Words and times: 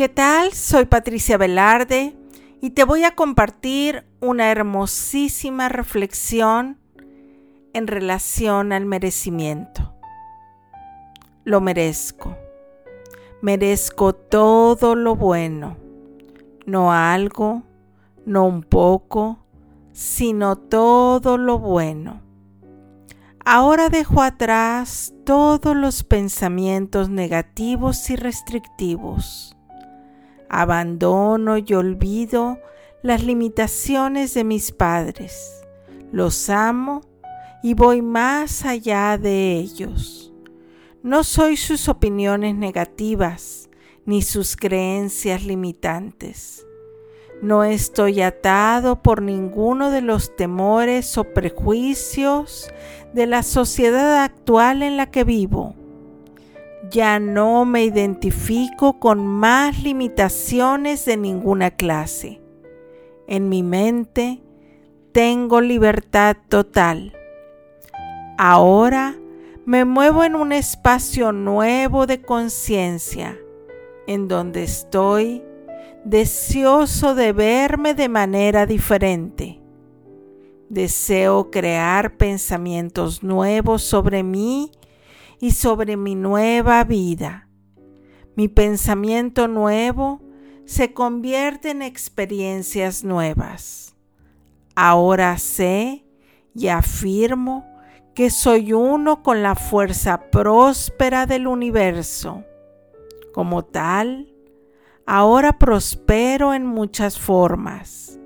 ¿Qué 0.00 0.08
tal? 0.08 0.54
Soy 0.54 0.86
Patricia 0.86 1.36
Velarde 1.36 2.16
y 2.62 2.70
te 2.70 2.84
voy 2.84 3.04
a 3.04 3.14
compartir 3.14 4.06
una 4.22 4.50
hermosísima 4.50 5.68
reflexión 5.68 6.78
en 7.74 7.86
relación 7.86 8.72
al 8.72 8.86
merecimiento. 8.86 9.92
Lo 11.44 11.60
merezco. 11.60 12.34
Merezco 13.42 14.14
todo 14.14 14.94
lo 14.94 15.16
bueno, 15.16 15.76
no 16.64 16.94
algo, 16.94 17.64
no 18.24 18.46
un 18.46 18.62
poco, 18.62 19.44
sino 19.92 20.56
todo 20.56 21.36
lo 21.36 21.58
bueno. 21.58 22.22
Ahora 23.44 23.90
dejo 23.90 24.22
atrás 24.22 25.12
todos 25.26 25.76
los 25.76 26.04
pensamientos 26.04 27.10
negativos 27.10 28.08
y 28.08 28.16
restrictivos. 28.16 29.58
Abandono 30.50 31.56
y 31.58 31.72
olvido 31.72 32.58
las 33.02 33.24
limitaciones 33.24 34.34
de 34.34 34.44
mis 34.44 34.72
padres. 34.72 35.62
Los 36.12 36.50
amo 36.50 37.02
y 37.62 37.74
voy 37.74 38.02
más 38.02 38.64
allá 38.64 39.16
de 39.16 39.52
ellos. 39.52 40.32
No 41.02 41.24
soy 41.24 41.56
sus 41.56 41.88
opiniones 41.88 42.56
negativas 42.56 43.70
ni 44.04 44.22
sus 44.22 44.56
creencias 44.56 45.44
limitantes. 45.44 46.66
No 47.42 47.64
estoy 47.64 48.20
atado 48.20 49.00
por 49.00 49.22
ninguno 49.22 49.90
de 49.90 50.02
los 50.02 50.36
temores 50.36 51.16
o 51.16 51.24
prejuicios 51.24 52.68
de 53.14 53.26
la 53.26 53.42
sociedad 53.42 54.22
actual 54.24 54.82
en 54.82 54.98
la 54.98 55.10
que 55.10 55.24
vivo. 55.24 55.74
Ya 56.90 57.20
no 57.20 57.64
me 57.64 57.84
identifico 57.84 58.98
con 58.98 59.24
más 59.24 59.82
limitaciones 59.82 61.04
de 61.04 61.16
ninguna 61.16 61.70
clase. 61.70 62.40
En 63.28 63.48
mi 63.48 63.62
mente 63.62 64.42
tengo 65.12 65.60
libertad 65.60 66.36
total. 66.48 67.16
Ahora 68.38 69.14
me 69.66 69.84
muevo 69.84 70.24
en 70.24 70.34
un 70.34 70.50
espacio 70.50 71.30
nuevo 71.30 72.06
de 72.06 72.22
conciencia, 72.22 73.38
en 74.08 74.26
donde 74.26 74.64
estoy 74.64 75.44
deseoso 76.04 77.14
de 77.14 77.32
verme 77.32 77.94
de 77.94 78.08
manera 78.08 78.66
diferente. 78.66 79.60
Deseo 80.68 81.50
crear 81.50 82.16
pensamientos 82.16 83.22
nuevos 83.22 83.82
sobre 83.82 84.24
mí 84.24 84.72
y 85.40 85.52
sobre 85.52 85.96
mi 85.96 86.14
nueva 86.14 86.84
vida. 86.84 87.48
Mi 88.36 88.48
pensamiento 88.48 89.48
nuevo 89.48 90.20
se 90.66 90.92
convierte 90.92 91.70
en 91.70 91.82
experiencias 91.82 93.02
nuevas. 93.02 93.96
Ahora 94.76 95.36
sé 95.38 96.04
y 96.54 96.68
afirmo 96.68 97.66
que 98.14 98.30
soy 98.30 98.72
uno 98.72 99.22
con 99.22 99.42
la 99.42 99.54
fuerza 99.54 100.30
próspera 100.30 101.26
del 101.26 101.46
universo. 101.46 102.44
Como 103.32 103.64
tal, 103.64 104.32
ahora 105.06 105.58
prospero 105.58 106.52
en 106.54 106.66
muchas 106.66 107.18
formas. 107.18 108.18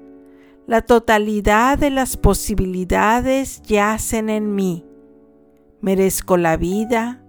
La 0.66 0.82
totalidad 0.82 1.78
de 1.78 1.90
las 1.90 2.16
posibilidades 2.16 3.62
yacen 3.62 4.30
en 4.30 4.54
mí. 4.54 4.84
Merezco 5.84 6.38
la 6.38 6.56
vida, 6.56 7.20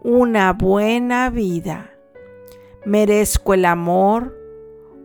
una 0.00 0.52
buena 0.52 1.28
vida. 1.28 1.90
Merezco 2.84 3.52
el 3.52 3.64
amor, 3.64 4.38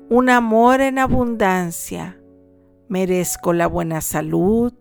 un 0.08 0.30
amor 0.30 0.82
en 0.82 1.00
abundancia. 1.00 2.22
Merezco 2.88 3.54
la 3.54 3.66
buena 3.66 4.02
salud. 4.02 4.72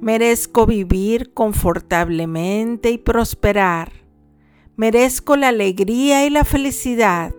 Merezco 0.00 0.64
vivir 0.64 1.34
confortablemente 1.34 2.88
y 2.88 2.96
prosperar. 2.96 3.92
Merezco 4.76 5.36
la 5.36 5.48
alegría 5.48 6.24
y 6.24 6.30
la 6.30 6.44
felicidad. 6.44 7.34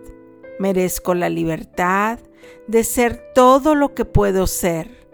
Merezco 0.60 1.14
la 1.14 1.30
libertad 1.30 2.20
de 2.68 2.84
ser 2.84 3.32
todo 3.34 3.74
lo 3.74 3.92
que 3.92 4.04
puedo 4.04 4.46
ser. 4.46 5.08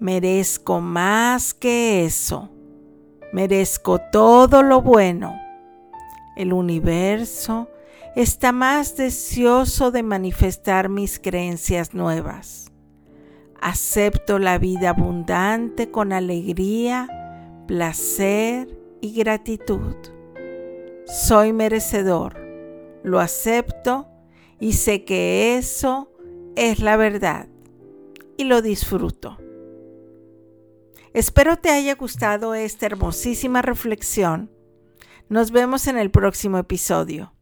Merezco 0.00 0.80
más 0.80 1.54
que 1.54 2.04
eso. 2.04 2.50
Merezco 3.32 4.00
todo 4.10 4.62
lo 4.62 4.80
bueno. 4.80 5.38
El 6.36 6.52
universo 6.52 7.68
está 8.16 8.52
más 8.52 8.96
deseoso 8.96 9.90
de 9.90 10.02
manifestar 10.02 10.88
mis 10.88 11.18
creencias 11.18 11.94
nuevas. 11.94 12.72
Acepto 13.60 14.38
la 14.38 14.58
vida 14.58 14.90
abundante 14.90 15.90
con 15.90 16.12
alegría, 16.12 17.08
placer 17.66 18.78
y 19.00 19.12
gratitud. 19.12 19.94
Soy 21.06 21.52
merecedor, 21.52 22.38
lo 23.02 23.20
acepto 23.20 24.08
y 24.60 24.72
sé 24.72 25.04
que 25.04 25.56
eso 25.56 26.10
es 26.56 26.80
la 26.80 26.96
verdad 26.96 27.48
y 28.36 28.44
lo 28.44 28.62
disfruto. 28.62 29.38
Espero 31.14 31.56
te 31.56 31.70
haya 31.70 31.94
gustado 31.94 32.54
esta 32.54 32.86
hermosísima 32.86 33.62
reflexión. 33.62 34.50
Nos 35.28 35.50
vemos 35.50 35.86
en 35.86 35.98
el 35.98 36.10
próximo 36.10 36.58
episodio. 36.58 37.32